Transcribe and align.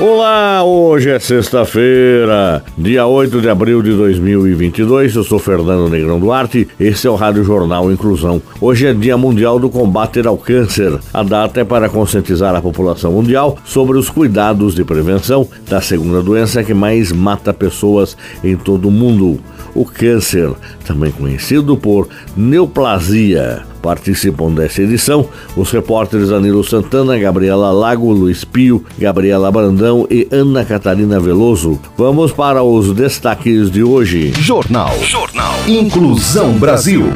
Olá, 0.00 0.64
hoje 0.64 1.10
é 1.10 1.18
sexta-feira, 1.18 2.64
dia 2.78 3.04
8 3.04 3.38
de 3.38 3.50
abril 3.50 3.82
de 3.82 3.92
2022. 3.92 5.14
Eu 5.14 5.22
sou 5.22 5.38
Fernando 5.38 5.90
Negrão 5.90 6.18
Duarte. 6.18 6.66
Esse 6.80 7.06
é 7.06 7.10
o 7.10 7.16
Rádio 7.16 7.44
Jornal 7.44 7.92
Inclusão. 7.92 8.40
Hoje 8.62 8.86
é 8.86 8.94
Dia 8.94 9.18
Mundial 9.18 9.58
do 9.58 9.68
Combate 9.68 10.26
ao 10.26 10.38
Câncer. 10.38 10.98
A 11.12 11.22
data 11.22 11.60
é 11.60 11.64
para 11.64 11.90
conscientizar 11.90 12.56
a 12.56 12.62
população 12.62 13.12
mundial 13.12 13.58
sobre 13.62 13.98
os 13.98 14.08
cuidados 14.08 14.74
de 14.74 14.84
prevenção 14.84 15.46
da 15.68 15.82
segunda 15.82 16.22
doença 16.22 16.64
que 16.64 16.72
mais 16.72 17.12
mata 17.12 17.52
pessoas 17.52 18.16
em 18.42 18.56
todo 18.56 18.88
o 18.88 18.90
mundo, 18.90 19.38
o 19.74 19.84
câncer, 19.84 20.50
também 20.86 21.12
conhecido 21.12 21.76
por 21.76 22.08
neoplasia. 22.34 23.69
Participam 23.82 24.52
dessa 24.52 24.82
edição 24.82 25.26
os 25.56 25.70
repórteres 25.70 26.28
Danilo 26.28 26.62
Santana, 26.62 27.18
Gabriela 27.18 27.72
Lago, 27.72 28.12
Luiz 28.12 28.44
Pio, 28.44 28.84
Gabriela 28.98 29.50
Brandão 29.50 30.06
e 30.10 30.28
Ana 30.30 30.64
Catarina 30.64 31.18
Veloso. 31.18 31.78
Vamos 31.96 32.32
para 32.32 32.62
os 32.62 32.92
destaques 32.92 33.70
de 33.70 33.82
hoje. 33.82 34.32
Jornal. 34.38 34.92
Jornal. 35.02 35.54
Inclusão 35.66 36.52
Brasil. 36.54 37.10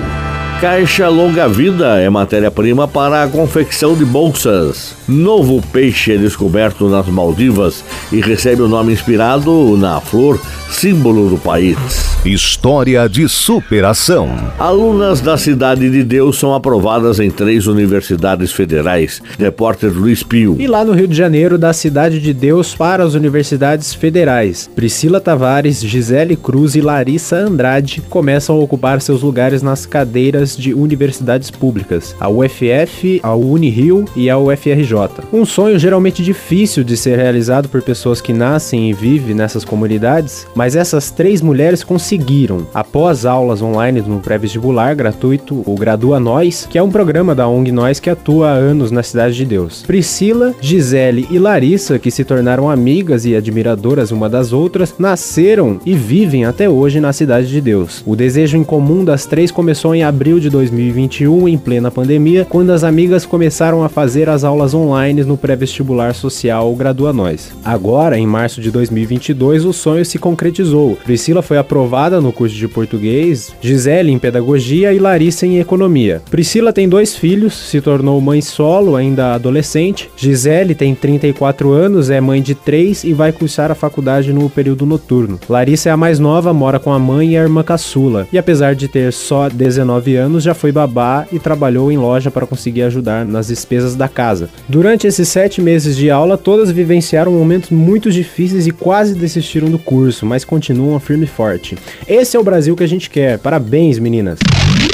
Caixa 0.61 1.09
Longa 1.09 1.49
Vida 1.49 2.01
é 2.01 2.09
matéria-prima 2.09 2.89
para 2.89 3.23
a 3.23 3.29
confecção 3.29 3.95
de 3.95 4.05
bolsas. 4.05 4.95
Novo 5.07 5.61
peixe 5.73 6.13
é 6.13 6.17
descoberto 6.17 6.89
nas 6.89 7.07
Maldivas 7.07 7.85
e 8.11 8.21
recebe 8.21 8.63
o 8.63 8.69
nome 8.69 8.93
inspirado 8.93 9.77
na 9.77 10.01
flor, 10.01 10.41
símbolo 10.71 11.29
do 11.29 11.37
país. 11.37 11.77
História 12.25 13.07
de 13.07 13.29
superação. 13.29 14.31
Alunas 14.59 15.21
da 15.21 15.37
Cidade 15.37 15.91
de 15.91 16.03
Deus 16.03 16.39
são 16.39 16.55
aprovadas 16.55 17.21
em 17.21 17.31
três 17.31 17.67
universidades 17.67 18.51
federais. 18.51 19.21
Repórter 19.39 19.93
Luiz 19.93 20.23
Pio. 20.23 20.57
E 20.59 20.67
lá 20.67 20.83
no 20.83 20.95
Rio 20.95 21.07
de 21.07 21.15
Janeiro, 21.15 21.59
da 21.59 21.75
Cidade 21.75 22.19
de 22.19 22.33
Deus 22.33 22.75
para 22.75 23.05
as 23.05 23.13
universidades 23.13 23.93
federais. 23.93 24.71
Priscila 24.75 25.21
Tavares, 25.21 25.83
Gisele 25.83 26.35
Cruz 26.35 26.75
e 26.75 26.81
Larissa 26.81 27.37
Andrade 27.37 28.01
começam 28.09 28.57
a 28.57 28.59
ocupar 28.59 29.03
seus 29.03 29.21
lugares 29.21 29.61
nas 29.61 29.85
cadeiras 29.85 30.57
de 30.57 30.73
universidades 30.73 31.51
públicas, 31.51 32.17
a 32.19 32.31
UFF, 32.31 33.21
a 33.23 33.35
Unirio 33.35 34.07
e 34.17 34.31
a 34.31 34.39
UFRJ. 34.39 34.97
Um 35.31 35.45
sonho 35.45 35.79
geralmente 35.79 36.23
difícil 36.23 36.85
de 36.85 36.97
ser 36.97 37.19
realizado 37.19 37.69
por 37.69 37.83
pessoas 37.83 38.23
que 38.23 38.33
nascem 38.33 38.89
e 38.89 38.95
vivem 38.95 39.35
nessas 39.35 39.63
comunidades, 39.63 40.47
mas 40.55 40.75
essas 40.75 41.11
três 41.11 41.43
mulheres 41.43 41.85
conseguiram 41.85 42.14
conseguiram, 42.15 42.67
após 42.73 43.27
aulas 43.27 43.61
online 43.61 44.01
no 44.01 44.21
pré-vestibular 44.21 44.95
gratuito, 44.95 45.63
o 45.67 45.75
Gradua 45.75 46.21
Nós, 46.21 46.67
que 46.71 46.79
é 46.79 46.83
um 46.83 46.91
programa 46.91 47.35
da 47.35 47.49
ONG 47.49 47.73
Nós 47.73 47.99
que 47.99 48.09
atua 48.09 48.51
há 48.51 48.53
anos 48.53 48.93
na 48.93 49.03
Cidade 49.03 49.35
de 49.35 49.45
Deus. 49.45 49.83
Priscila, 49.83 50.55
Gisele 50.61 51.27
e 51.29 51.39
Larissa, 51.41 51.99
que 51.99 52.13
se 52.13 52.25
tornaram 52.25 52.71
amigas 52.71 53.27
e 53.27 53.35
admiradoras 53.35 54.13
uma 54.13 54.29
das 54.29 54.53
outras, 54.53 54.95
nasceram 54.97 55.81
e 55.85 55.95
vivem 55.95 56.45
até 56.45 56.69
hoje 56.69 57.01
na 57.01 57.13
Cidade 57.13 57.49
de 57.49 57.61
Deus. 57.61 58.03
O 58.07 58.15
desejo 58.15 58.57
em 58.57 58.63
comum 58.63 59.05
das 59.05 59.27
três 59.27 59.51
começou 59.51 59.93
em 59.93 60.05
abril 60.05 60.39
de 60.39 60.49
2021, 60.49 61.49
em 61.49 61.59
plena 61.59 61.91
pandemia, 61.91 62.47
quando 62.49 62.71
as 62.71 62.85
amigas 62.85 63.27
começaram 63.27 63.83
a 63.83 63.89
fazer 63.89 64.29
as 64.29 64.45
aulas 64.45 64.73
online 64.73 65.25
no 65.25 65.37
pré-vestibular 65.37 66.15
social 66.15 66.73
Gradua 66.77 67.13
Nós. 67.13 67.51
Agora, 67.65 68.17
em 68.17 68.27
março 68.27 68.61
de 68.61 68.71
2022, 68.71 69.65
o 69.65 69.73
sonho 69.73 70.05
se 70.05 70.19
concretizou. 70.19 70.97
Priscila 71.05 71.43
foi 71.43 71.59
aprovada 71.59 72.04
aprovada 72.05 72.21
no 72.21 72.33
curso 72.33 72.55
de 72.55 72.69
português, 72.69 73.55
Gisele 73.61 74.13
em 74.13 74.19
pedagogia 74.19 74.93
e 74.93 74.99
Larissa 74.99 75.47
em 75.47 75.59
economia. 75.59 76.21
Priscila 76.31 76.73
tem 76.73 76.89
dois 76.89 77.17
filhos, 77.17 77.55
se 77.55 77.81
tornou 77.81 78.21
mãe 78.21 78.41
solo 78.41 78.97
ainda 78.97 79.35
adolescente. 79.35 80.11
Gisele 80.17 80.75
tem 80.75 80.95
34 80.95 81.73
anos, 81.73 82.11
é 82.11 82.21
mãe 82.21 82.43
de 82.43 82.55
três 82.55 83.05
e 83.05 83.13
vai 83.13 83.33
cursar 83.33 83.71
a 83.71 83.75
faculdade 83.75 84.33
no 84.33 84.51
período 84.51 84.85
noturno. 84.85 85.39
Larissa 85.49 85.89
é 85.89 85.93
a 85.93 85.97
mais 85.97 86.19
nova, 86.19 86.53
mora 86.53 86.79
com 86.79 86.93
a 86.93 86.99
mãe 86.99 87.31
e 87.31 87.37
a 87.37 87.43
irmã 87.43 87.63
caçula. 87.63 88.27
E 88.33 88.39
apesar 88.39 88.75
de 88.75 88.89
ter 88.89 89.13
só 89.13 89.49
19 89.49 90.17
anos, 90.17 90.45
já 90.45 90.55
foi 90.55 90.73
babá 90.73 91.27
e 91.33 91.39
trabalhou 91.39 91.91
em 91.91 91.97
loja 91.97 92.31
para 92.31 92.47
conseguir 92.47 92.83
ajudar 92.83 93.25
nas 93.25 93.49
despesas 93.49 93.95
da 93.95 94.09
casa. 94.09 94.51
Durante 94.69 95.07
esses 95.07 95.29
sete 95.29 95.61
meses 95.63 95.97
de 95.97 96.11
aula, 96.11 96.37
todas 96.37 96.71
vivenciaram 96.71 97.33
momentos 97.33 97.71
muito 97.71 98.11
difíceis 98.11 98.67
e 98.67 98.71
quase 98.71 99.15
desistiram 99.15 99.71
do 99.71 99.79
curso, 99.79 100.27
mas 100.27 100.45
continuam 100.45 101.01
firme 101.01 101.25
e 101.25 101.29
forte. 101.29 101.77
Esse 102.07 102.37
é 102.37 102.41
o 102.41 102.45
Brasil 102.45 102.77
que 102.77 102.85
a 102.85 102.89
gente 102.89 103.09
quer. 103.09 103.39
Parabéns, 103.39 103.99
meninas. 103.99 104.39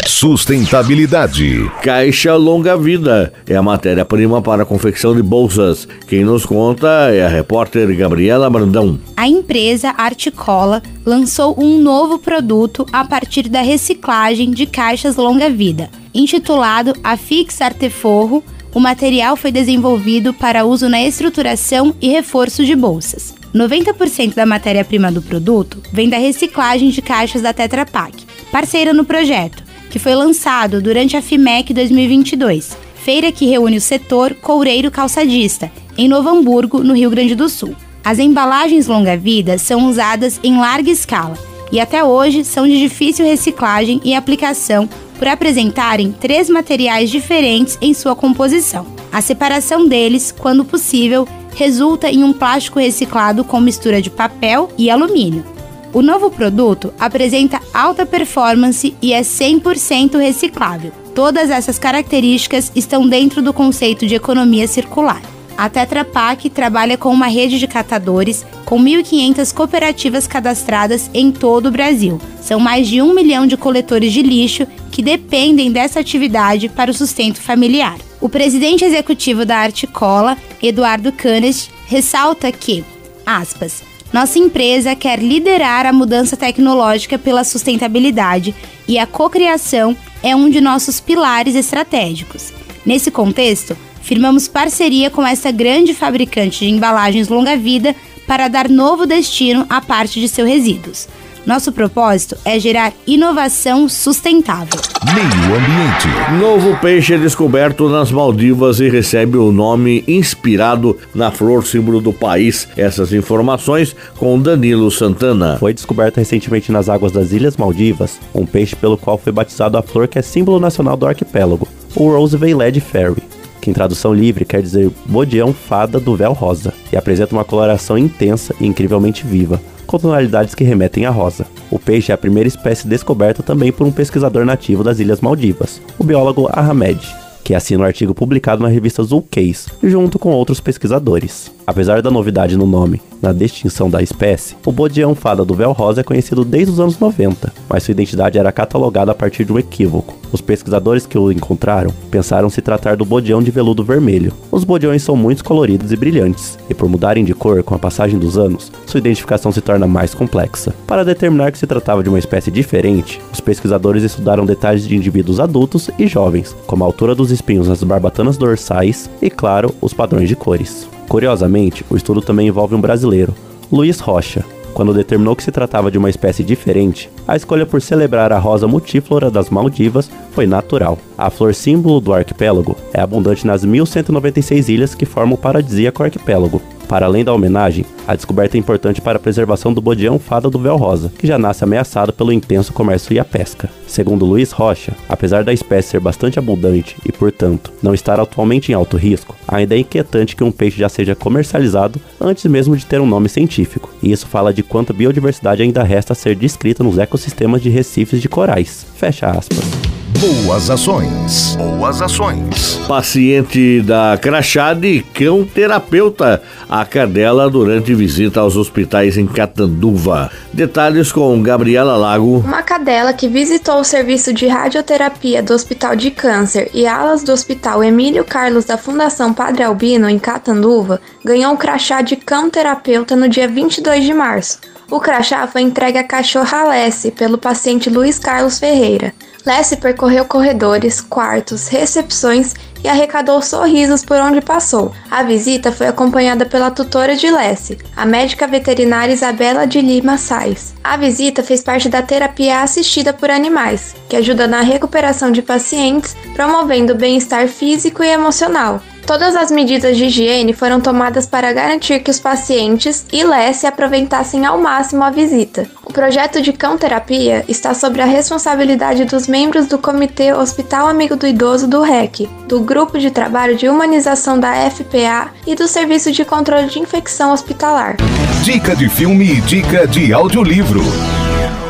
Sustentabilidade. 0.07 1.71
Caixa 1.83 2.35
Longa 2.37 2.77
Vida 2.77 3.33
é 3.49 3.57
a 3.57 3.63
matéria-prima 3.63 4.43
para 4.43 4.63
a 4.63 4.67
confecção 4.67 5.15
de 5.15 5.23
bolsas. 5.23 5.89
Quem 6.07 6.25
nos 6.25 6.45
conta 6.45 6.89
é 7.11 7.25
a 7.25 7.29
repórter 7.29 7.97
Gabriela 7.97 8.51
Brandão. 8.51 8.99
A 9.17 9.27
empresa 9.27 9.95
Articola 9.97 10.83
lançou 11.05 11.55
um 11.59 11.79
novo 11.79 12.19
produto 12.19 12.85
a 12.93 13.05
partir 13.05 13.49
da 13.49 13.63
reciclagem 13.63 14.51
de 14.51 14.67
caixas 14.67 15.17
longa 15.17 15.49
vida. 15.49 15.91
Intitulado 16.15 16.93
Afix 17.03 17.61
Arteforro, 17.61 18.45
o 18.75 18.81
material 18.81 19.37
foi 19.37 19.51
desenvolvido 19.51 20.33
para 20.33 20.65
uso 20.65 20.89
na 20.89 21.03
estruturação 21.03 21.95
e 22.01 22.09
reforço 22.09 22.65
de 22.65 22.77
bolsas. 22.77 23.40
90% 23.55 24.35
da 24.35 24.47
matéria-prima 24.47 25.11
do 25.11 25.21
produto 25.21 25.83
vem 25.93 26.09
da 26.09 26.19
reciclagem 26.19 26.91
de 26.91 27.03
caixas 27.03 27.43
da 27.43 27.53
Tetra 27.53 27.85
Pak, 27.85 28.25
parceira 28.53 28.93
no 28.93 29.05
projeto, 29.05 29.63
que 29.91 29.99
foi 29.99 30.15
lançado 30.15 30.81
durante 30.81 31.17
a 31.17 31.23
FIMEC 31.23 31.75
2022, 31.75 32.77
feira 32.95 33.33
que 33.33 33.47
reúne 33.47 33.77
o 33.77 33.81
setor 33.81 34.35
coureiro 34.35 34.91
calçadista, 34.91 35.71
em 35.99 36.09
Novo 36.09 36.29
Hamburgo, 36.29 36.79
no 36.83 36.95
Rio 36.95 37.11
Grande 37.11 37.35
do 37.35 37.49
Sul. 37.49 37.75
As 38.05 38.19
embalagens 38.19 38.87
longa-vida 38.87 39.59
são 39.59 39.89
usadas 39.89 40.41
em 40.43 40.57
larga 40.57 40.91
escala 40.91 41.37
e 41.73 41.79
até 41.79 42.03
hoje 42.03 42.45
são 42.45 42.67
de 42.67 42.79
difícil 42.79 43.25
reciclagem 43.27 44.01
e 44.05 44.15
aplicação 44.15 44.89
por 45.19 45.29
apresentarem 45.29 46.13
três 46.13 46.49
materiais 46.49 47.11
diferentes 47.11 47.77
em 47.81 47.93
sua 47.93 48.17
composição. 48.17 48.87
A 49.13 49.21
separação 49.21 49.87
deles, 49.87 50.33
quando 50.33 50.65
possível, 50.65 51.29
resulta 51.55 52.11
em 52.11 52.25
um 52.25 52.33
plástico 52.33 52.79
reciclado 52.79 53.45
com 53.45 53.61
mistura 53.61 54.01
de 54.01 54.11
papel 54.11 54.71
e 54.77 54.91
alumínio. 54.91 55.45
O 55.93 56.03
novo 56.03 56.31
produto 56.31 56.95
apresenta 56.99 57.61
alta 57.75 58.07
performance 58.07 58.95
e 59.03 59.13
é 59.13 59.23
100% 59.23 60.19
reciclável. 60.19 60.93
Todas 61.15 61.51
essas 61.51 61.79
características 61.79 62.71
estão 62.77 63.09
dentro 63.09 63.43
do 63.43 63.53
conceito 63.53 64.07
de 64.07 64.15
economia 64.15 64.69
circular. 64.69 65.21
A 65.59 65.69
Tetra 65.69 66.05
Pak 66.05 66.49
trabalha 66.49 66.97
com 66.97 67.13
uma 67.13 67.27
rede 67.27 67.59
de 67.59 67.67
catadores 67.67 68.47
com 68.65 68.81
1.500 68.81 69.53
cooperativas 69.53 70.27
cadastradas 70.27 71.11
em 71.13 71.31
todo 71.31 71.67
o 71.67 71.71
Brasil. 71.71 72.19
São 72.41 72.59
mais 72.59 72.89
de 72.89 73.03
um 73.03 73.13
milhão 73.13 73.47
de 73.47 73.57
coletores 73.57 74.13
de 74.13 74.23
lixo 74.23 74.67
que 74.91 75.03
dependem 75.03 75.71
dessa 75.71 76.01
atividade 76.01 76.69
para 76.69 76.91
o 76.91 76.95
sustento 76.95 77.41
familiar. 77.41 77.99
O 78.21 78.29
presidente 78.29 78.85
executivo 78.85 79.47
da 79.47 79.57
Articola, 79.57 80.37
Eduardo 80.63 81.11
Canes, 81.11 81.71
ressalta 81.87 82.53
que, 82.53 82.85
aspas, 83.25 83.83
nossa 84.13 84.39
empresa 84.39 84.95
quer 84.95 85.19
liderar 85.19 85.87
a 85.87 85.93
mudança 85.93 86.37
tecnológica 86.37 87.19
pela 87.19 87.45
sustentabilidade 87.45 88.55
e 88.87 88.99
a 88.99 89.07
cocriação 89.07 89.97
é 90.23 90.37
um 90.37 90.51
de 90.51 90.61
nossos 90.61 91.01
pilares 91.01 91.55
estratégicos. 91.55 92.53
Nesse 92.85 93.11
contexto, 93.11 93.75
firmamos 94.03 94.49
parceria 94.49 95.09
com 95.09 95.27
essa 95.27 95.51
grande 95.51 95.95
fabricante 95.95 96.67
de 96.67 96.71
embalagens 96.71 97.29
longa-vida 97.29 97.97
para 98.27 98.49
dar 98.49 98.69
novo 98.69 99.07
destino 99.07 99.65
à 99.71 99.81
parte 99.81 100.21
de 100.21 100.29
seus 100.29 100.49
resíduos. 100.49 101.09
Nosso 101.47 101.73
propósito 101.73 102.37
é 102.45 102.59
gerar 102.59 102.93
inovação 103.07 103.89
sustentável. 103.89 104.81
Meio 105.15 105.57
Ambiente. 105.57 106.39
Novo 106.39 106.79
peixe 106.81 107.15
é 107.15 107.19
descoberto 107.19 107.89
nas 107.89 108.13
Maldivas 108.13 108.81
e 108.81 108.89
recebe 108.89 109.37
o 109.37 109.51
nome 109.51 110.05
inspirado 110.07 110.97
na 111.15 111.31
flor 111.31 111.67
símbolo 111.67 112.01
do 112.01 112.13
país. 112.13 112.69
Essas 112.77 113.13
informações 113.13 113.97
com 114.19 114.41
Danilo 114.41 114.91
Santana. 114.91 115.57
Foi 115.59 115.73
descoberto 115.73 116.19
recentemente 116.19 116.71
nas 116.71 116.89
águas 116.89 117.13
das 117.13 117.33
Ilhas 117.33 117.57
Maldivas 117.57 118.21
um 118.35 118.47
peixe 118.47 118.77
pelo 118.77 118.99
qual 118.99 119.19
foi 119.19 119.33
batizado 119.33 119.77
a 119.79 119.83
flor 119.83 120.09
que 120.09 120.19
é 120.19 120.23
símbolo 120.23 120.61
nacional 120.61 120.97
do 120.97 121.07
arquipélago, 121.07 121.67
o 121.95 122.11
Roosevelt 122.11 122.57
Led 122.57 122.81
Fairy. 122.81 123.30
Que 123.61 123.71
em 123.71 123.73
tradução 123.73 124.15
livre 124.15 124.45
quer 124.45 124.63
dizer 124.63 124.91
bodião 125.07 125.53
fada 125.53 126.01
do 126.01 126.17
véu 126.17 126.33
rosa, 126.33 126.73
e 126.93 126.97
apresenta 126.97 127.35
uma 127.35 127.45
coloração 127.45 127.99
intensa 127.99 128.55
e 128.61 128.67
incrivelmente 128.67 129.27
viva, 129.27 129.61
com 129.87 129.99
tonalidades 129.99 130.55
que 130.55 130.65
remetem 130.65 131.05
a 131.05 131.11
rosa. 131.11 131.47
O 131.71 131.79
peixe 131.79 132.13
é 132.13 132.15
a 132.15 132.19
primeira 132.19 132.49
espécie 132.49 132.87
descoberta 132.87 133.43
também 133.43 133.73
por 133.73 133.87
um 133.87 133.93
pesquisador 133.93 134.45
nativo 134.45 134.85
das 134.85 135.01
Ilhas 135.01 135.21
Maldivas, 135.21 135.81
o 135.99 136.05
biólogo 136.05 136.49
Ahmed, 136.53 137.01
que 137.43 137.55
assina 137.55 137.81
o 137.81 137.83
um 137.83 137.87
artigo 137.87 138.15
publicado 138.15 138.63
na 138.63 138.69
revista 138.69 139.03
Zulcase, 139.03 139.67
junto 139.83 140.19
com 140.19 140.31
outros 140.31 140.61
pesquisadores. 140.61 141.51
Apesar 141.67 142.03
da 142.03 142.11
novidade 142.11 142.57
no 142.57 142.67
nome, 142.67 143.01
na 143.23 143.33
distinção 143.33 143.91
da 143.91 144.03
espécie, 144.03 144.57
o 144.65 144.73
bodião 144.73 145.15
fada 145.15 145.45
do 145.45 145.55
véu 145.55 145.73
rosa 145.73 146.01
é 146.01 146.05
conhecido 146.05 146.45
desde 146.45 146.73
os 146.73 146.81
anos 146.81 146.99
90, 146.99 147.53
mas 147.69 147.83
sua 147.83 147.93
identidade 147.93 148.39
era 148.39 148.51
catalogada 148.51 149.13
a 149.13 149.15
partir 149.15 149.45
de 149.45 149.53
um 149.53 149.59
equívoco. 149.59 150.17
Os 150.33 150.41
pesquisadores 150.41 151.07
que 151.07 151.19
o 151.19 151.31
encontraram 151.31 151.93
pensaram 152.11 152.49
se 152.49 152.63
tratar 152.63 152.97
do 152.97 153.05
bodião 153.05 153.43
de 153.43 153.51
veludo 153.51 153.85
vermelho. 153.85 154.33
Os 154.51 154.65
bodiões 154.65 155.03
são 155.03 155.17
muito 155.17 155.45
coloridos 155.45 155.93
e 155.93 155.97
brilhantes, 155.97 156.59
e 156.69 156.75
por 156.75 156.89
mudarem 156.89 157.25
de 157.25 157.35
cor 157.35 157.63
com 157.63 157.75
a 157.75 157.79
passagem 157.79 158.19
dos 158.19 158.39
anos, 158.39 158.73
sua 158.87 158.99
identificação 158.99 159.53
se 159.53 159.61
torna 159.61 159.87
mais 159.87 160.15
complexa. 160.15 160.75
Para 160.87 161.05
determinar 161.05 161.53
que 161.53 161.59
se 161.59 161.67
tratava 161.67 162.03
de 162.03 162.09
uma 162.09 162.19
espécie 162.19 162.51
diferente, 162.51 163.21
os 163.33 163.41
pesquisadores 163.41 164.03
estudaram 164.03 164.47
detalhes 164.47 164.87
de 164.87 164.97
indivíduos 164.97 165.41
adultos 165.41 165.91
e 165.99 166.07
jovens, 166.07 166.57
como 166.67 166.85
a 166.85 166.87
altura 166.87 167.15
dos 167.15 167.31
espinhos 167.31 167.69
nas 167.69 167.83
barbatanas 167.83 168.37
dorsais 168.37 169.11
e, 169.21 169.29
claro, 169.29 169.75
os 169.81 169.93
padrões 169.93 170.29
de 170.29 170.37
cores. 170.37 170.89
Curiosamente, 171.11 171.85
o 171.91 171.97
estudo 171.97 172.23
também 172.23 172.47
envolve 172.47 172.77
um 172.77 172.81
brasileiro, 172.81 173.35
Luiz 173.71 173.99
Rocha. 173.99 174.45
Quando 174.73 174.95
determinou 174.95 175.35
que 175.35 175.43
se 175.43 175.51
tratava 175.51 175.91
de 175.91 175.99
uma 175.99 176.09
espécie 176.09 176.45
diferente, 176.45 177.11
a 177.27 177.35
escolha 177.35 177.67
por 177.67 177.83
celebrar 177.83 178.33
a 178.33 178.39
rosa 178.39 178.69
multíflora 178.69 179.29
das 179.29 179.51
Maldivas 179.51 180.09
foi 180.33 180.47
natural. 180.47 180.99
A 181.17 181.31
flor 181.31 181.55
símbolo 181.55 182.01
do 182.01 182.13
arquipélago 182.13 182.77
é 182.93 183.01
abundante 183.01 183.47
nas 183.47 183.65
1196 183.65 184.69
ilhas 184.69 184.95
que 184.95 185.07
formam 185.07 185.35
o 185.35 185.39
paradisíaco 185.39 186.03
arquipélago, 186.03 186.63
para 186.91 187.07
além 187.07 187.25
da 187.25 187.33
homenagem, 187.33 187.87
a 188.05 188.17
descoberta 188.17 188.57
é 188.57 188.59
importante 188.59 189.01
para 189.01 189.17
a 189.17 189.21
preservação 189.21 189.73
do 189.73 189.81
bodião 189.81 190.19
fada 190.19 190.51
do 190.51 190.59
véu 190.59 190.77
rosa, 190.77 191.13
que 191.17 191.25
já 191.25 191.39
nasce 191.39 191.63
ameaçado 191.63 192.13
pelo 192.13 192.33
intenso 192.33 192.73
comércio 192.73 193.15
e 193.15 193.19
a 193.21 193.25
pesca. 193.25 193.71
Segundo 193.87 194.27
Luiz 194.27 194.51
Rocha, 194.51 194.93
apesar 195.09 195.45
da 195.45 195.53
espécie 195.53 195.91
ser 195.91 196.01
bastante 196.01 196.41
abundante 196.41 196.97
e, 197.07 197.13
portanto, 197.13 197.73
não 197.81 197.95
estar 197.95 198.19
atualmente 198.19 198.73
em 198.73 198.75
alto 198.75 198.97
risco, 198.97 199.37
ainda 199.47 199.77
é 199.77 199.79
inquietante 199.79 200.35
que 200.35 200.43
um 200.43 200.51
peixe 200.51 200.81
já 200.81 200.89
seja 200.89 201.15
comercializado 201.15 202.01
antes 202.21 202.45
mesmo 202.47 202.77
de 202.77 202.85
ter 202.85 203.01
um 203.01 203.07
nome 203.07 203.29
científico. 203.29 203.95
E 204.03 204.11
isso 204.11 204.27
fala 204.27 204.53
de 204.53 204.65
quanta 204.65 204.93
biodiversidade 204.93 205.63
ainda 205.63 205.85
resta 205.85 206.13
a 206.13 206.17
ser 206.17 206.35
descrita 206.35 206.83
nos 206.83 206.99
ecossistemas 206.99 207.63
de 207.63 207.71
recifes 207.71 208.21
de 208.21 208.29
corais. 208.29 208.85
Fecha 208.97 209.29
aspas. 209.29 209.90
Boas 210.21 210.69
ações. 210.69 211.57
Boas 211.57 212.03
ações. 212.03 212.79
Paciente 212.87 213.81
da 213.81 214.19
Crachá 214.21 214.77
e 214.83 215.01
cão 215.01 215.47
terapeuta 215.47 216.43
a 216.69 216.85
cadela 216.85 217.49
durante 217.49 217.95
visita 217.95 218.41
aos 218.41 218.55
hospitais 218.55 219.17
em 219.17 219.27
Catanduva. 219.27 220.31
Detalhes 220.53 221.11
com 221.11 221.43
Gabriela 221.43 221.97
Lago. 221.97 222.41
Uma 222.41 222.63
cadela 222.63 223.15
que 223.15 223.29
visitou 223.29 223.81
o 223.81 223.85
serviço 223.85 224.31
de 224.31 224.47
radioterapia 224.47 225.43
do 225.43 225.55
Hospital 225.55 225.97
de 225.97 226.11
Câncer 226.11 226.71
e 226.75 226.87
alas 226.87 227.25
do 227.25 227.33
Hospital 227.33 227.83
Emílio 227.83 228.23
Carlos 228.23 228.67
da 228.67 228.77
Fundação 228.77 229.33
Padre 229.33 229.63
Albino 229.63 230.07
em 230.07 230.19
Catanduva 230.19 231.01
ganhou 231.25 231.55
um 231.55 231.57
crachá 231.57 232.03
de 232.03 232.17
cão 232.17 232.51
terapeuta 232.51 233.17
no 233.17 233.27
dia 233.27 233.49
22 233.49 234.05
de 234.05 234.13
março. 234.13 234.59
O 234.91 235.01
crachá 235.01 235.47
foi 235.47 235.63
entregue 235.63 235.97
à 235.97 236.05
cachorra 236.05 236.59
Alessi 236.59 237.11
pelo 237.11 237.39
paciente 237.39 237.89
Luiz 237.89 238.19
Carlos 238.19 238.59
Ferreira. 238.59 239.15
Lessie 239.45 239.77
percorreu 239.77 240.25
corredores, 240.25 241.01
quartos, 241.01 241.69
recepções 241.69 242.55
e 242.83 242.89
arrecadou 242.89 243.41
sorrisos 243.43 244.05
por 244.05 244.19
onde 244.19 244.41
passou. 244.41 244.93
A 245.11 245.23
visita 245.23 245.71
foi 245.73 245.87
acompanhada 245.87 246.47
pela 246.47 246.71
tutora 246.71 247.17
de 247.17 247.31
Lessie, 247.31 247.79
a 247.97 248.07
médica 248.07 248.47
veterinária 248.47 249.13
Isabela 249.13 249.67
de 249.67 249.81
Lima 249.81 250.17
Sais. 250.17 250.75
A 250.83 250.97
visita 250.97 251.43
fez 251.43 251.63
parte 251.63 251.89
da 251.89 252.03
terapia 252.03 252.63
assistida 252.63 253.13
por 253.13 253.31
animais, 253.31 253.95
que 254.09 254.17
ajuda 254.17 254.47
na 254.47 254.61
recuperação 254.61 255.31
de 255.31 255.43
pacientes, 255.43 256.17
promovendo 256.35 256.93
o 256.93 256.97
bem-estar 256.97 257.49
físico 257.49 258.03
e 258.03 258.09
emocional. 258.09 258.81
Todas 259.11 259.35
as 259.35 259.51
medidas 259.51 259.97
de 259.97 260.05
higiene 260.05 260.53
foram 260.53 260.81
tomadas 260.81 261.27
para 261.27 261.53
garantir 261.53 261.99
que 261.99 262.13
os 262.13 262.21
pacientes 262.21 263.05
e 263.13 263.25
Lessie 263.25 263.69
aproveitassem 263.69 264.47
ao 264.47 264.57
máximo 264.57 265.03
a 265.03 265.11
visita. 265.11 265.69
O 265.85 265.93
projeto 265.93 266.41
de 266.41 266.53
cão 266.53 266.79
terapia 266.79 267.45
está 267.49 267.75
sob 267.75 268.01
a 268.01 268.05
responsabilidade 268.05 269.05
dos 269.07 269.27
membros 269.27 269.67
do 269.67 269.79
Comitê 269.79 270.33
Hospital 270.33 270.87
Amigo 270.87 271.17
do 271.17 271.27
Idoso 271.27 271.67
do 271.67 271.83
REC, 271.83 272.29
do 272.47 272.61
Grupo 272.61 273.01
de 273.01 273.11
Trabalho 273.11 273.57
de 273.57 273.69
Humanização 273.69 274.39
da 274.39 274.53
FPA 274.71 275.33
e 275.45 275.57
do 275.57 275.67
Serviço 275.67 276.13
de 276.13 276.25
Controle 276.25 276.69
de 276.69 276.79
Infecção 276.79 277.33
Hospitalar. 277.33 277.97
Dica 278.45 278.77
de 278.77 278.89
filme 278.89 279.25
e 279.25 279.41
dica 279.41 279.89
de 279.89 280.13
audiolivro. 280.13 280.85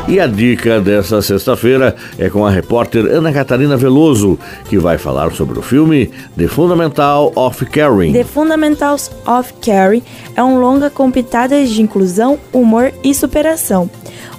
E 0.07 0.19
a 0.19 0.27
dica 0.27 0.81
dessa 0.81 1.21
sexta-feira 1.21 1.95
é 2.17 2.29
com 2.29 2.45
a 2.45 2.49
repórter 2.49 3.05
Ana 3.05 3.31
Catarina 3.31 3.77
Veloso, 3.77 4.37
que 4.67 4.77
vai 4.77 4.97
falar 4.97 5.31
sobre 5.31 5.57
o 5.57 5.61
filme 5.61 6.11
The 6.37 6.47
Fundamental 6.47 7.31
of 7.35 7.65
Caring. 7.67 8.11
The 8.11 8.23
Fundamentals 8.23 9.11
of 9.25 9.53
Caring 9.61 10.03
é 10.35 10.43
um 10.43 10.59
longa 10.59 10.89
com 10.89 11.09
pitadas 11.11 11.69
de 11.69 11.81
inclusão, 11.81 12.37
humor 12.51 12.91
e 13.03 13.13
superação. 13.13 13.89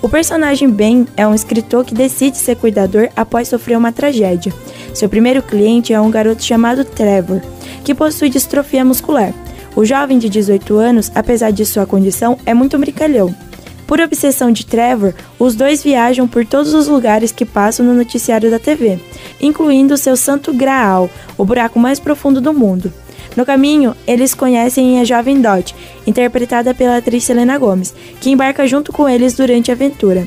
O 0.03 0.09
personagem 0.09 0.69
Ben 0.69 1.07
é 1.17 1.27
um 1.27 1.35
escritor 1.35 1.85
que 1.85 1.95
decide 1.95 2.37
ser 2.37 2.57
cuidador 2.57 3.09
após 3.17 3.49
sofrer 3.49 3.79
uma 3.79 3.93
tragédia. 3.93 4.53
Seu 4.93 5.09
primeiro 5.09 5.43
cliente 5.43 5.93
é 5.93 6.01
um 6.01 6.11
garoto 6.11 6.43
chamado 6.43 6.85
Trevor, 6.85 7.41
que 7.85 7.95
possui 7.95 8.29
distrofia 8.29 8.85
muscular. 8.85 9.33
O 9.75 9.85
jovem 9.85 10.19
de 10.19 10.29
18 10.29 10.77
anos, 10.77 11.11
apesar 11.15 11.51
de 11.51 11.65
sua 11.65 11.87
condição, 11.87 12.37
é 12.45 12.53
muito 12.53 12.79
brincalhão. 12.79 13.35
Por 13.93 14.01
obsessão 14.01 14.51
de 14.51 14.65
Trevor, 14.65 15.13
os 15.39 15.55
dois 15.55 15.83
viajam 15.83 16.27
por 16.27 16.47
todos 16.47 16.73
os 16.73 16.89
lugares 16.89 17.31
que 17.31 17.45
passam 17.45 17.85
no 17.85 17.93
noticiário 17.93 18.51
da 18.51 18.59
TV, 18.59 18.99
incluindo 19.39 19.99
seu 19.99 20.17
santo 20.17 20.51
Graal, 20.55 21.11
o 21.37 21.45
buraco 21.45 21.79
mais 21.79 22.01
profundo 22.01 22.41
do 22.41 22.55
mundo. 22.55 22.91
No 23.37 23.45
caminho, 23.45 23.95
eles 24.07 24.33
conhecem 24.33 24.99
a 24.99 25.05
jovem 25.05 25.43
Dot, 25.43 25.75
interpretada 26.07 26.73
pela 26.73 26.97
atriz 26.97 27.25
Selena 27.25 27.59
Gomez, 27.59 27.95
que 28.19 28.31
embarca 28.31 28.67
junto 28.67 28.95
com 28.95 29.07
eles 29.07 29.35
durante 29.35 29.71
a 29.71 29.75
aventura. 29.75 30.27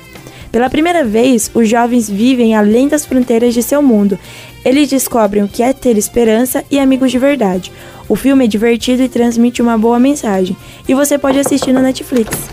Pela 0.52 0.70
primeira 0.70 1.04
vez, 1.04 1.50
os 1.52 1.68
jovens 1.68 2.08
vivem 2.08 2.56
além 2.56 2.88
das 2.88 3.04
fronteiras 3.04 3.52
de 3.52 3.64
seu 3.64 3.82
mundo. 3.82 4.20
Eles 4.64 4.90
descobrem 4.90 5.42
o 5.42 5.48
que 5.48 5.64
é 5.64 5.74
ter 5.74 5.98
esperança 5.98 6.64
e 6.70 6.78
amigos 6.78 7.10
de 7.10 7.18
verdade. 7.18 7.72
O 8.08 8.16
filme 8.16 8.46
é 8.46 8.48
divertido 8.48 9.02
e 9.02 9.10
transmite 9.10 9.60
uma 9.60 9.76
boa 9.76 9.98
mensagem, 9.98 10.56
e 10.88 10.94
você 10.94 11.18
pode 11.18 11.40
assistir 11.40 11.74
no 11.74 11.82
Netflix. 11.82 12.48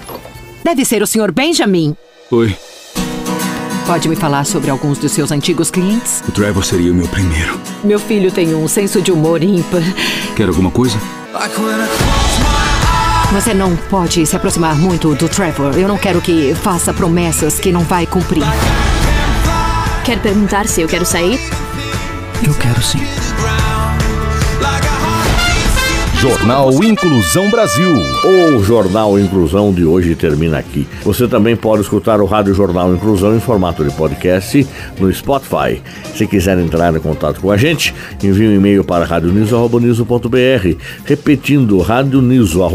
Deve 0.65 0.85
ser 0.85 1.03
o 1.03 1.07
Sr. 1.07 1.33
Benjamin. 1.33 1.97
Oi. 2.31 2.57
Pode 3.87 4.09
me 4.09 4.15
falar 4.15 4.45
sobre 4.45 4.71
alguns 4.71 4.97
dos 4.97 5.11
seus 5.13 5.33
antigos 5.33 5.71
clientes? 5.71 6.23
O 6.27 6.33
Trevor 6.33 6.65
seria 6.65 6.93
o 6.93 6.95
meu 6.95 7.09
primeiro. 7.09 7.61
Meu 7.83 7.99
filho 7.99 8.31
tem 8.31 8.55
um 8.55 8.69
senso 8.69 9.03
de 9.03 9.11
humor 9.11 9.43
ímpar. 9.43 9.83
Quer 10.37 10.49
alguma 10.49 10.71
coisa? 10.71 10.97
Você 13.33 13.53
não 13.53 13.75
pode 13.77 14.25
se 14.25 14.37
aproximar 14.37 14.77
muito 14.77 15.15
do 15.15 15.29
Trevor. 15.29 15.77
Eu 15.77 15.89
não 15.89 15.99
quero 15.99 16.21
que 16.21 16.55
faça 16.55 16.95
promessas 16.95 17.59
que 17.59 17.73
não 17.73 17.83
vai 17.83 18.07
cumprir. 18.07 18.45
Quer 20.05 20.21
perguntar 20.21 20.67
se 20.69 20.81
eu 20.83 20.89
quero 20.89 21.05
sair? 21.05 21.41
Eu 22.47 22.55
quero 22.55 22.83
sim. 22.83 23.01
Jornal 26.23 26.73
Inclusão 26.85 27.51
Brasil. 27.51 27.91
O 28.25 28.63
Jornal 28.63 29.19
Inclusão 29.19 29.75
de 29.75 29.85
hoje 29.85 30.15
termina 30.15 30.59
aqui. 30.59 30.87
Você 31.03 31.27
também 31.27 31.57
pode 31.57 31.83
escutar 31.83 32.21
o 32.21 32.27
Rádio 32.27 32.55
Jornal 32.55 32.95
Inclusão 32.95 33.35
em 33.35 33.41
formato 33.41 33.85
de 33.85 33.93
podcast 33.97 34.65
no 35.01 35.13
Spotify. 35.13 35.83
Se 36.15 36.25
quiser 36.29 36.57
entrar 36.61 36.95
em 36.95 37.01
contato 37.01 37.41
com 37.41 37.51
a 37.51 37.57
gente, 37.57 37.93
envie 38.23 38.47
um 38.47 38.55
e-mail 38.55 38.85
para 38.85 39.05
radioniso.br, 39.05 40.77
repetindo 41.05 41.81
radioniso.br 41.81 42.69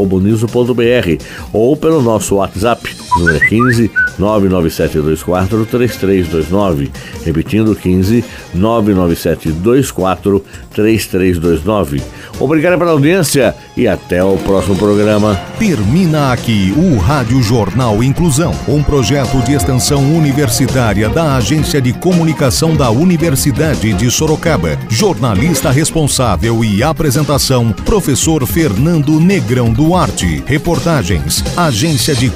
ou 1.53 1.77
pelo 1.77 2.01
nosso 2.01 2.35
WhatsApp, 2.35 2.96
número 3.17 3.39
15 3.39 3.91
99724 4.17 5.65
3329. 5.65 6.91
Repetindo 7.25 7.75
15 7.75 8.23
99724 8.53 10.43
3329. 10.73 12.01
Obrigado 12.39 12.77
pela 12.77 12.91
audiência 12.91 13.55
e 13.75 13.87
até 13.87 14.23
o 14.23 14.37
próximo 14.37 14.75
programa. 14.75 15.35
Termina 15.57 16.31
aqui 16.31 16.73
o 16.77 16.97
Rádio 16.97 17.41
Jornal 17.41 18.03
Inclusão, 18.03 18.53
um 18.67 18.83
projeto 18.83 19.43
de 19.43 19.53
extensão 19.53 20.03
universitária 20.15 21.09
da 21.09 21.35
Agência 21.35 21.81
de 21.81 21.93
Comunicação 21.93 22.75
da 22.75 22.91
Universidade 22.91 23.93
de 23.93 24.11
Sorocaba. 24.11 24.77
Jornalista 24.89 25.71
responsável 25.71 26.63
e 26.63 26.83
apresentação, 26.83 27.71
professor 27.71 28.45
Fernando 28.45 29.19
Negrão 29.19 29.73
Duarte. 29.73 30.43
Reportagens, 30.45 31.43
Agência 31.57 32.15
de 32.15 32.29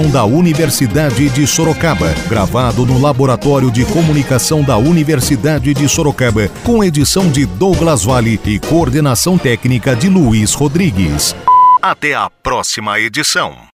Comunicação 0.00 0.10
da 0.10 0.24
Universidade 0.24 1.28
de 1.28 1.46
Sorocaba. 1.46 2.14
Gravado 2.28 2.86
no 2.86 2.98
Laboratório 2.98 3.70
de 3.70 3.84
Comunicação 3.84 4.62
da 4.62 4.78
Universidade 4.78 5.74
de 5.74 5.88
Sorocaba, 5.88 6.48
com 6.64 6.82
edição 6.82 7.28
de 7.30 7.44
Douglas 7.44 8.04
Vale 8.04 8.40
e 8.44 8.58
coordenação 8.58 9.36
técnica 9.36 9.94
de 9.94 10.08
Luiz 10.08 10.54
Rodrigues. 10.54 11.36
Até 11.82 12.14
a 12.14 12.30
próxima 12.42 12.98
edição. 12.98 13.69